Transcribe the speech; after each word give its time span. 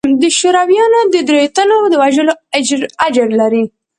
د 0.21 0.23
شورويانو 0.37 0.99
د 1.13 1.15
درېو 1.29 1.53
تنو 1.55 1.77
د 1.89 1.93
وژلو 2.01 2.33
اجر 3.07 3.27
لري. 3.39 3.63